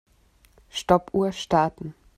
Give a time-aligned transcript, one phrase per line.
[0.69, 1.93] Stoppuhr starten.